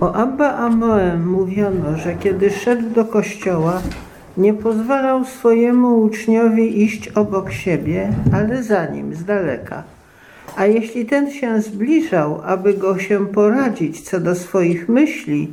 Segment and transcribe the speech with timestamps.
[0.00, 3.82] O Abba Amoe mówiono, że kiedy szedł do kościoła,
[4.36, 9.82] nie pozwalał swojemu uczniowi iść obok siebie, ale za nim, z daleka.
[10.56, 15.52] A jeśli ten się zbliżał, aby go się poradzić co do swoich myśli,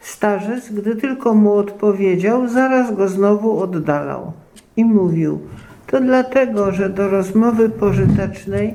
[0.00, 4.32] starzec, gdy tylko mu odpowiedział, zaraz go znowu oddalał
[4.76, 5.38] i mówił:
[5.86, 8.74] To dlatego, że do rozmowy pożytecznej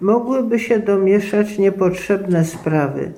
[0.00, 3.12] mogłyby się domieszać niepotrzebne sprawy.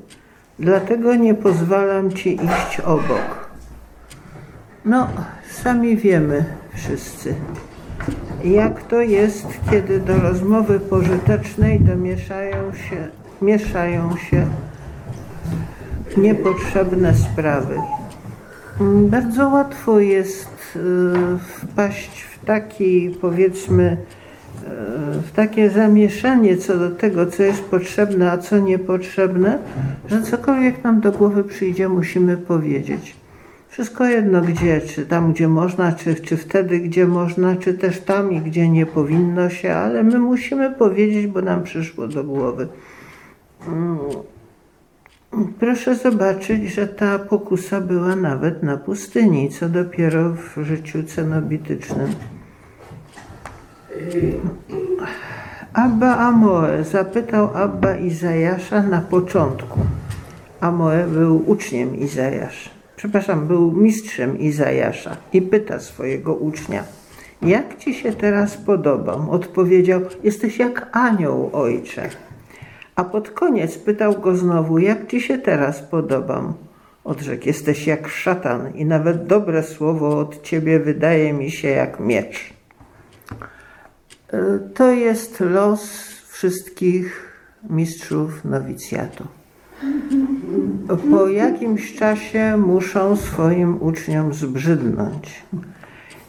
[0.58, 3.48] Dlatego nie pozwalam ci iść obok.
[4.84, 5.08] No,
[5.50, 6.44] sami wiemy
[6.74, 7.34] wszyscy,
[8.44, 13.08] jak to jest, kiedy do rozmowy pożytecznej domieszają się,
[13.42, 14.46] mieszają się
[16.16, 17.76] niepotrzebne sprawy.
[19.10, 23.96] Bardzo łatwo jest y, wpaść w taki, powiedzmy,
[25.22, 29.58] w takie zamieszanie co do tego, co jest potrzebne, a co niepotrzebne,
[30.08, 33.16] że cokolwiek nam do głowy przyjdzie, musimy powiedzieć.
[33.68, 38.32] Wszystko jedno gdzie, czy tam gdzie można, czy, czy wtedy gdzie można, czy też tam
[38.32, 42.68] i gdzie nie powinno się, ale my musimy powiedzieć, bo nam przyszło do głowy.
[43.68, 43.98] Mm.
[45.60, 52.08] Proszę zobaczyć, że ta pokusa była nawet na pustyni, co dopiero w życiu cenobitycznym.
[55.72, 59.80] Abba Amoe zapytał Abba Izajasza na początku.
[60.60, 62.70] Amoe był uczniem Izajasza.
[62.96, 66.84] Przepraszam, był mistrzem Izajasza i pyta swojego ucznia,
[67.42, 69.30] jak ci się teraz podobam?
[69.30, 72.08] Odpowiedział, jesteś jak anioł, ojcze.
[72.96, 76.54] A pod koniec pytał go znowu, jak ci się teraz podobam?
[77.04, 82.57] Odrzekł, jesteś jak szatan i nawet dobre słowo od ciebie wydaje mi się jak miecz.
[84.32, 87.32] E, To jest los wszystkich
[87.70, 89.24] mistrzów nowicjatu.
[91.10, 95.42] Po jakimś czasie muszą swoim uczniom zbrzydnąć.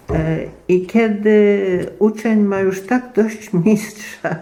[0.09, 4.35] E, I kiedy uczeń ma już tak dość mistrza,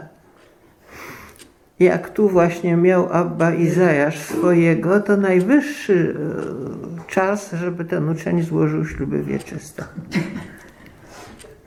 [1.80, 8.86] jak tu właśnie miał Abba Izajasz swojego, to najwyższy e, czas, żeby ten uczeń złożył
[8.86, 9.84] śluby wieczyste.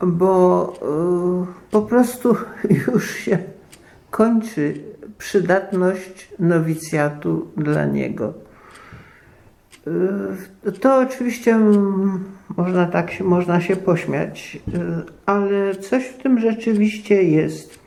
[0.03, 2.37] Bo e, po prostu
[2.87, 3.39] już się
[4.11, 4.75] kończy
[5.19, 8.35] przydatność nowicjatu dla niego.
[10.67, 12.25] E, To oczywiście mm,
[12.57, 17.81] można tak się, można się pośmiać, e, ale coś w tym rzeczywiście jest.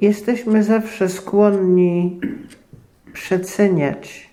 [0.00, 2.20] Jesteśmy zawsze skłonni
[3.12, 4.27] przeceniać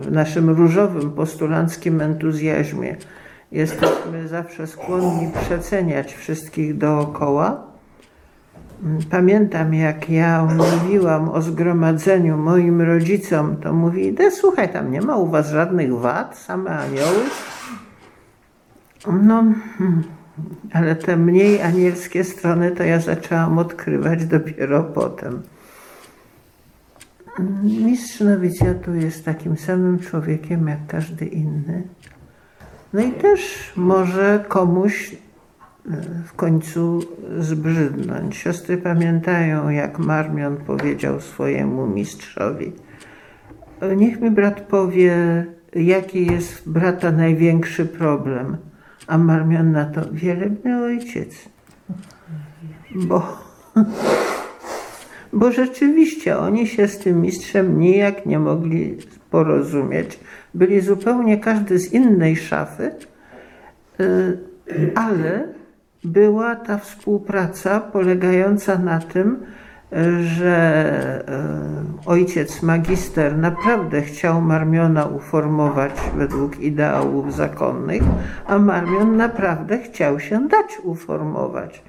[0.00, 2.96] w naszym różowym postulanckim entuzjazmie.
[3.52, 7.68] Jesteśmy zawsze skłonni przeceniać wszystkich dookoła.
[9.10, 15.16] Pamiętam, jak ja mówiłam o zgromadzeniu moim rodzicom, to mówi, "De, słuchaj, tam nie ma
[15.16, 17.22] u was żadnych wad, same anioły.
[19.22, 19.44] No,
[20.72, 25.42] ale te mniej anielskie strony to ja zaczęłam odkrywać dopiero potem.
[27.62, 31.82] Mistrz nowicjatu jest takim samym człowiekiem jak każdy inny.
[32.92, 35.16] No i też może komuś e,
[36.26, 37.00] w końcu
[37.38, 38.36] zbrzydnąć.
[38.36, 42.72] Siostry pamiętają, jak Marmion powiedział swojemu mistrzowi.
[43.96, 45.14] Niech mi brat powie,
[45.74, 48.56] jaki jest brata największy problem.
[49.06, 51.48] A Marmion na to, wielebny ojciec.
[52.94, 53.38] Bo,
[55.32, 58.96] bo rzeczywiście oni się z tym mistrzem nijak nie mogli
[59.30, 60.20] porozumieć.
[60.54, 62.90] Byli zupełnie każdy z innej szafy,
[64.00, 64.38] y,
[64.94, 65.48] ale
[66.04, 69.46] była ta współpraca polegająca na tym,
[70.20, 71.24] że
[72.04, 78.02] y, ojciec magister naprawdę chciał Marmiona uformować według ideałów zakonnych,
[78.46, 81.82] a Marmion naprawdę chciał się dać uformować.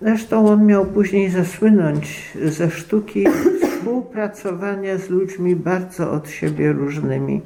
[0.00, 3.26] Zresztą on miał później zasłynąć ze sztuki
[3.62, 7.40] współpracowania z ludźmi bardzo od siebie różnymi.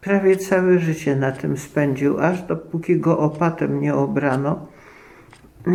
[0.00, 4.66] Prawie całe życie na tym spędził, aż dopóki go opatem nie obrano.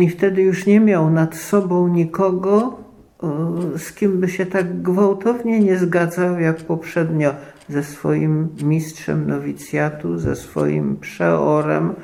[0.00, 2.78] I wtedy już nie miał nad sobą nikogo,
[3.22, 7.34] e, z kim by się tak gwałtownie nie zgadzał jak poprzednio
[7.68, 11.94] ze swoim mistrzem nowicjatu, ze swoim przeorem,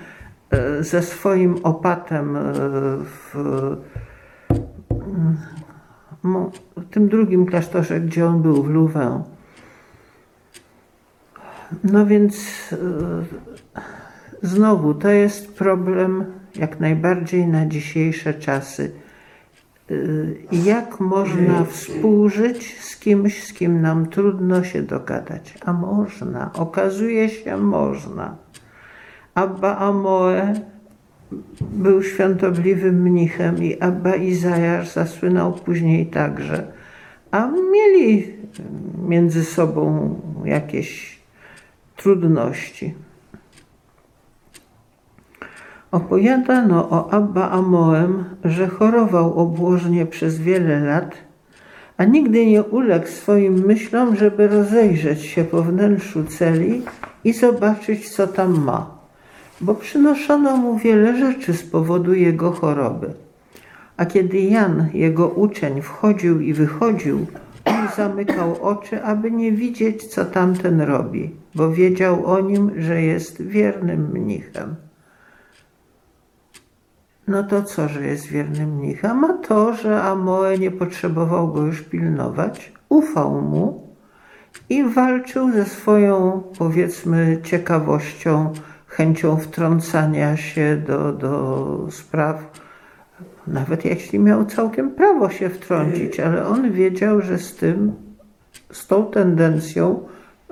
[0.81, 2.43] ze swoim opatem e,
[3.05, 3.35] w,
[6.91, 9.23] tym drugim klasztorze, gdzie on był, w Louvain.
[11.85, 12.35] No więc
[12.73, 12.77] e,
[14.43, 18.93] znowu to jest problem jak najbardziej na dzisiejsze czasy.
[20.53, 25.55] jak można współżyć z kimś, z kim nam trudno się dogadać.
[25.65, 28.42] A można, okazuje się, można.
[29.35, 30.55] Abba Amoe
[31.61, 36.73] był świątobliwym mnichem i Abba Izajasz zasłynął później także.
[37.31, 38.37] A mieli
[39.09, 40.15] między sobą
[40.45, 41.19] jakieś
[41.97, 42.95] trudności.
[45.91, 51.15] Opowiadano o Abba Amoem, że chorował obłożnie przez wiele lat,
[51.97, 56.83] a nigdy nie uległ swoim myślom, żeby rozejrzeć się po wnętrzu celi
[57.25, 59.02] i zobaczyć, co tam ma,
[59.63, 63.15] bo przynoszono mu wiele rzeczy z powodu jego choroby.
[63.97, 67.27] A kiedy Jan, jego uczeń, wchodził i wychodził,
[67.65, 73.43] on zamykał oczy, aby nie widzieć, co tamten robi, bo wiedział o nim, że jest
[73.43, 74.75] wiernym mnichem.
[77.29, 79.25] No to co, że jest wiernym mnichem?
[79.25, 83.89] A to, że Amoe nie potrzebował go już pilnować, ufał mu
[84.69, 88.53] i walczył ze swoją, powiedzmy, ciekawością,
[88.93, 92.61] chęcią wtrącania się do, do spraw,
[93.47, 97.93] nawet jeśli miał całkiem prawo się wtrącić, ale on wiedział, że z tym,
[98.73, 100.01] z tą tendencją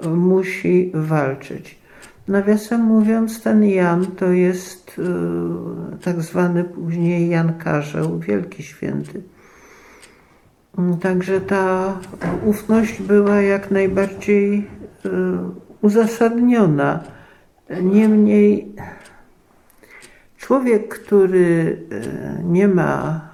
[0.06, 1.78] musi walczyć.
[2.28, 5.02] Nawiasem mówiąc, ten Jan to jest y,
[6.04, 9.22] tak zwany później Jan Karzeł, wielki święty.
[11.00, 11.94] Także ta
[12.44, 15.10] ufność była jak najbardziej y,
[15.82, 17.00] uzasadniona.
[17.82, 18.72] Niemniej
[20.38, 21.38] człowiek, który
[21.92, 23.30] y, nie ma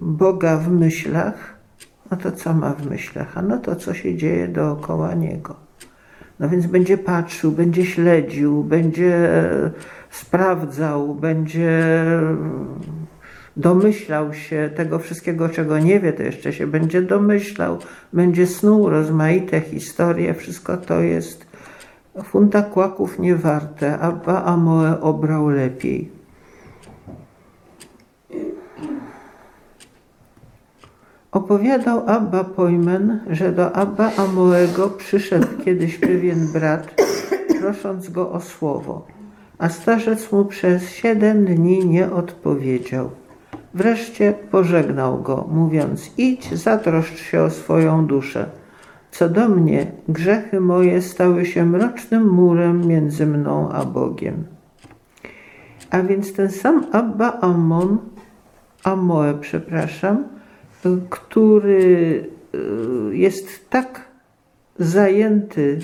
[0.00, 1.58] Boga w myślach,
[2.10, 3.38] no to co ma w myślach?
[3.38, 5.56] A no to, co się dzieje dookoła niego.
[6.40, 9.30] No więc będzie patrzył, będzie śledził, będzie
[10.10, 11.82] sprawdzał, będzie
[13.56, 17.78] domyślał się tego wszystkiego, czego nie wie, to jeszcze się będzie domyślał,
[18.12, 21.47] będzie snuł rozmaite historie, wszystko to jest
[22.24, 26.18] funta kłaków niewarte, Abba Amoe obrał lepiej.
[31.32, 36.94] Opowiadał Abba Pojmen, że do Abba Amoego przyszedł kiedyś pewien brat,
[37.60, 39.06] prosząc go o słowo,
[39.58, 43.10] a starzec mu przez siedem dni nie odpowiedział.
[43.74, 48.46] Wreszcie pożegnał go, mówiąc: Idź, zatroszcz się o swoją duszę.
[49.18, 54.44] Co do mnie, grzechy moje stały się mrocznym murem między mną a Bogiem.
[55.90, 57.98] A więc ten sam Abba Amon,
[58.84, 60.24] Amoe, przepraszam,
[61.10, 64.08] który y, jest tak
[64.78, 65.78] zajęty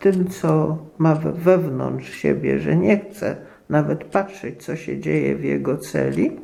[0.00, 3.36] tym, co ma wewnątrz siebie, że nie chce
[3.68, 6.36] nawet patrzeć, co się dzieje w jego celi,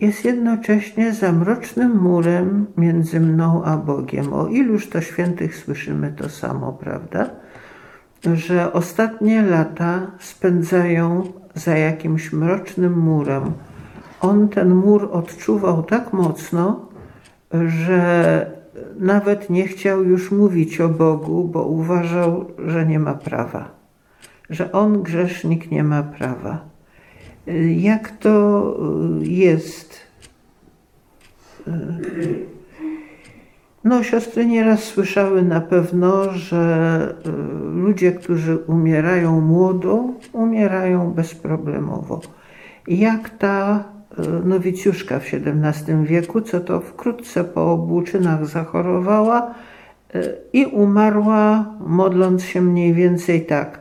[0.00, 4.32] jest jednocześnie zamrocznym murem między mną a Bogiem.
[4.32, 7.30] O iluż to świętych słyszymy to samo, prawda?
[8.34, 11.22] Że ostatnie lata spędzają
[11.54, 13.52] za jakimś mrocznym murem,
[14.20, 16.88] on ten mur odczuwał tak mocno,
[17.66, 18.50] że
[18.98, 23.68] nawet nie chciał już mówić o Bogu, bo uważał, że nie ma prawa,
[24.50, 26.69] że on, grzesznik, nie ma prawa.
[27.76, 28.76] Jak to
[29.22, 30.00] jest?
[33.84, 37.14] No, siostry nieraz słyszały na pewno, że
[37.74, 42.20] ludzie, którzy umierają młodo, umierają bezproblemowo.
[42.88, 43.84] Jak ta
[44.44, 49.54] nowicjuszka w XVII wieku, co to wkrótce po obłóczynach zachorowała
[50.52, 53.79] i umarła, modląc się mniej więcej tak.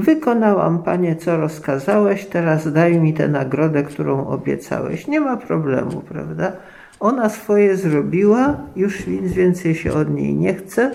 [0.00, 5.06] Wykonałam, panie, co rozkazałeś, teraz daj mi tę nagrodę, którą obiecałeś.
[5.06, 6.52] Nie ma problemu, prawda?
[7.00, 10.90] Ona swoje zrobiła, już nic więcej się od niej nie chce,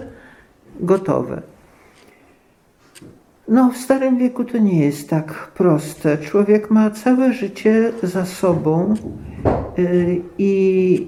[0.79, 1.41] gotowe.
[3.47, 6.17] No, w Starym Wieku to nie jest tak proste.
[6.17, 8.93] Człowiek ma całe życie za sobą
[9.79, 11.07] y, i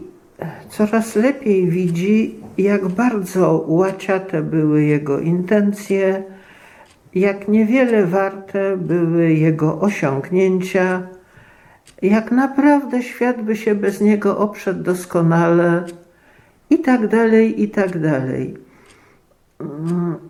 [0.70, 6.24] coraz lepiej widzi, jak bardzo łaciate były jego intencje,
[7.16, 11.08] jak niewiele warte były jego osiągnięcia,
[12.02, 15.86] jak naprawdę świat by się bez niego oprzedł doskonale
[16.70, 18.58] i tak dalej, i tak dalej.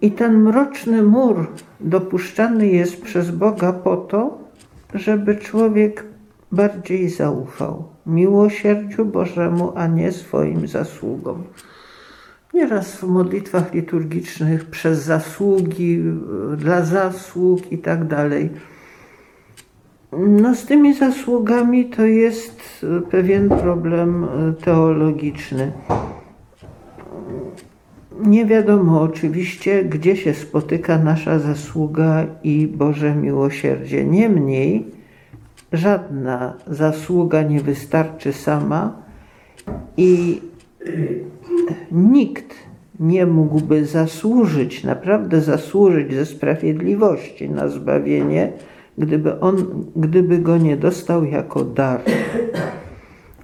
[0.01, 1.47] I ten mroczny mur
[1.79, 4.37] dopuszczany jest przez Boga po to,
[4.93, 6.03] żeby człowiek
[6.51, 11.43] bardziej zaufał miłosierdziu Bożemu, a nie swoim zasługom.
[12.55, 15.99] Nieraz w modlitwach liturgicznych przez zasługi,
[16.57, 18.49] dla zasług i tak dalej.
[20.17, 24.27] No z tymi zasługami to jest pewien problem
[24.63, 25.71] teologiczny.
[28.25, 34.05] Nie wiadomo oczywiście, gdzie się spotyka nasza zasługa i Boże miłosierdzie.
[34.05, 34.91] Niemniej
[35.71, 38.93] żadna zasługa nie wystarczy sama
[39.97, 40.41] i
[41.91, 42.55] nikt
[42.99, 48.51] nie mógłby zasłużyć, naprawdę zasłużyć ze sprawiedliwości na zbawienie,
[48.97, 52.01] gdyby, on, gdyby go nie dostał jako dar.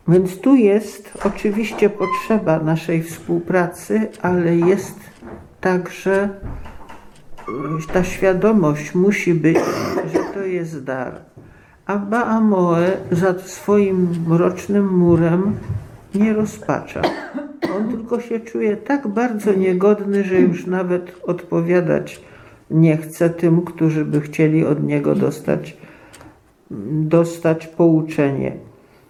[0.07, 4.99] Więc tu jest oczywiście potrzeba naszej współpracy, ale jest
[5.61, 6.29] także
[7.93, 9.57] ta świadomość musi być,
[10.13, 11.13] że to jest dar.
[11.85, 15.55] Abba Amoe za swoim mrocznym murem
[16.15, 17.01] nie rozpacza.
[17.75, 22.21] On tylko się czuje tak bardzo niegodny, że już nawet odpowiadać
[22.71, 25.77] nie chce tym, którzy by chcieli od niego dostać,
[26.91, 28.55] dostać pouczenie.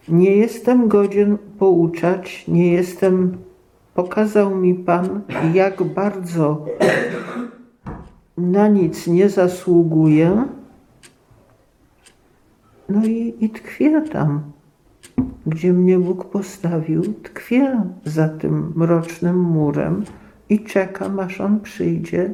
[0.07, 3.37] Nie jestem godzien pouczać, nie jestem.
[3.93, 5.21] Pokazał mi Pan,
[5.53, 6.65] jak bardzo
[8.37, 10.45] na nic nie zasługuję.
[12.89, 14.41] No i, i tkwię tam,
[15.47, 17.13] gdzie mnie Bóg postawił.
[17.13, 20.03] Tkwię za tym mrocznym murem
[20.49, 22.33] i czekam, aż On przyjdzie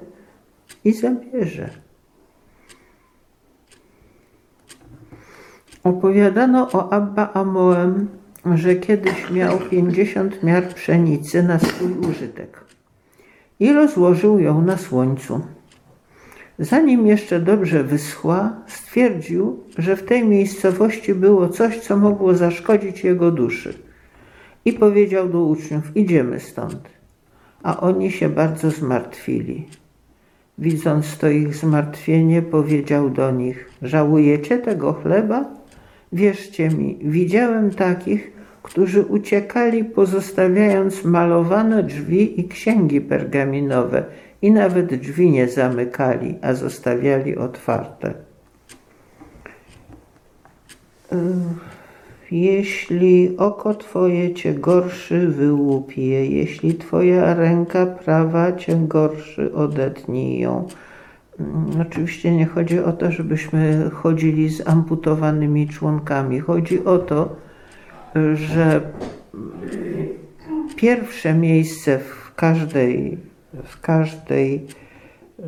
[0.84, 1.70] i zabierze.
[5.84, 8.08] Opowiadano o Abba Amoem,
[8.56, 12.66] że kiedyś miał pięćdziesiąt miar pszenicy na swój użytek
[13.60, 15.42] i rozłożył ją na słońcu.
[16.60, 23.32] Zanim jeszcze dobrze wyschła, stwierdził, że w tej miejscowości było coś, co mogło zaszkodzić jego
[23.32, 23.74] duszy.
[24.66, 26.90] I powiedział do uczniów: Idziemy stąd.
[27.64, 29.68] A oni się bardzo zmartwili.
[30.58, 35.46] Widząc to ich zmartwienie, powiedział do nich: Żałujecie tego chleba?
[36.14, 38.32] Wierzcie mi, widziałem takich,
[38.64, 44.06] którzy uciekali, pozostawiając malowane drzwi i księgi pergaminowe,
[44.42, 48.14] i nawet drzwi nie zamykali, a zostawiali otwarte.
[52.32, 56.26] Jeśli oko Twoje Cię gorszy, wyłup je.
[56.26, 60.68] Jeśli Twoja ręka prawa Cię gorszy, odetnij ją.
[61.40, 66.40] Mm, oczywiście nie chodzi o to, żebyśmy chodzili z amputowanymi członkami.
[66.40, 67.36] Chodzi o to,
[68.34, 68.82] że
[70.76, 73.18] pierwsze miejsce w każdej,
[73.64, 75.44] w każdej e,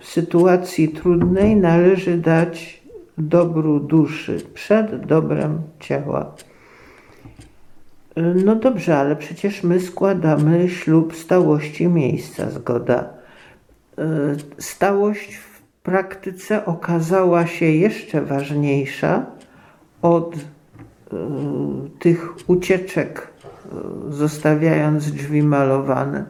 [0.00, 2.82] sytuacji trudnej należy dać
[3.18, 6.34] dobru duszy przed dobrem ciała.
[8.44, 13.08] No dobrze, ale przecież my składamy ślub stałości miejsca, zgoda.
[13.98, 14.02] E,
[14.58, 19.26] stałość w praktyce okazała się jeszcze ważniejsza
[20.02, 20.38] od e,
[21.98, 23.28] tych ucieczek,
[24.08, 26.24] e, zostawiając drzwi malowane.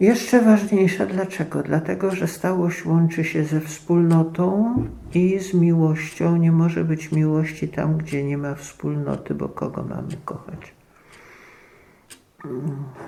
[0.00, 1.62] Jeszcze ważniejsza dlaczego?
[1.62, 4.74] Dlatego, że stałość łączy się ze wspólnotą
[5.14, 6.36] i z miłością.
[6.36, 10.74] Nie może być miłości tam, gdzie nie ma wspólnoty, bo kogo mamy kochać?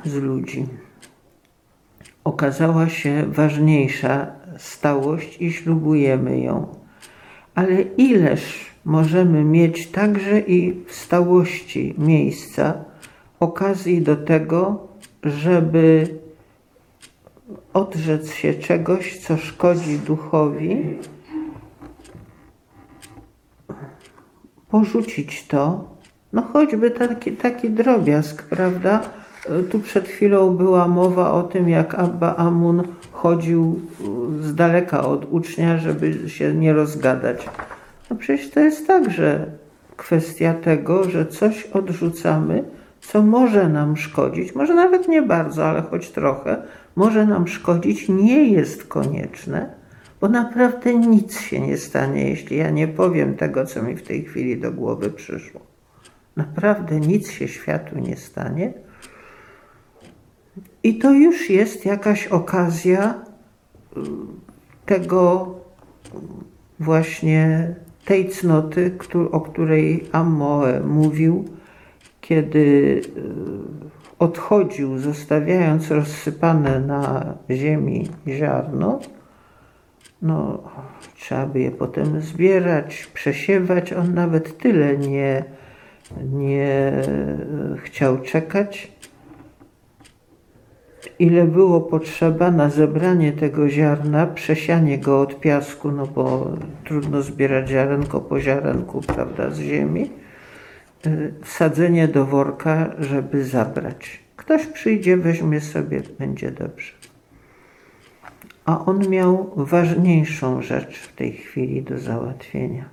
[0.04, 0.66] Z ludzi
[2.24, 4.26] okazała się ważniejsza
[4.58, 6.66] stałość i ślubujemy ją.
[7.54, 12.84] Ale ileż możemy mieć także i w stałości miejsca
[13.40, 14.88] okazji do tego,
[15.24, 16.08] żeby
[17.72, 20.98] odrzec się czegoś, co szkodzi duchowi,
[24.70, 25.84] porzucić to,
[26.32, 29.00] no choćby taki, taki drobiazg, prawda?
[29.70, 33.80] Tu przed chwilą była mowa o tym, jak Abba Amun chodził
[34.40, 37.48] z daleka od ucznia, żeby się nie rozgadać.
[38.10, 39.46] No przecież to jest także
[39.96, 42.64] kwestia tego, że coś odrzucamy,
[43.00, 46.62] co może nam szkodzić, może nawet nie bardzo, ale choć trochę,
[46.96, 49.74] może nam szkodzić, nie jest konieczne,
[50.20, 54.24] bo naprawdę nic się nie stanie, jeśli ja nie powiem tego, co mi w tej
[54.24, 55.60] chwili do głowy przyszło.
[56.36, 58.72] Naprawdę nic się światu nie stanie
[60.82, 63.14] i to już jest jakaś okazja
[63.96, 64.00] y,
[64.86, 65.54] tego
[66.80, 68.92] właśnie tej cnoty,
[69.32, 71.44] o której Ammoe mówił,
[72.20, 73.02] kiedy y,
[74.18, 79.00] odchodził, zostawiając rozsypane na ziemi ziarno,
[80.22, 80.62] no,
[81.16, 83.92] trzeba by je potem zbierać, przesiewać.
[83.92, 85.44] On nawet tyle nie,
[86.22, 86.92] nie
[87.84, 88.92] chciał czekać
[91.18, 96.50] ile było potrzeba na zebranie tego ziarna, przesianie go od piasku, no bo
[96.84, 100.10] trudno zbierać ziarenko po ziarenku, prawda, z ziemi,
[101.42, 104.20] wsadzenie do worka, żeby zabrać.
[104.36, 106.92] Ktoś przyjdzie, weźmie sobie, będzie dobrze.
[108.64, 112.88] A on miał ważniejszą rzecz w tej chwili do załatwienia.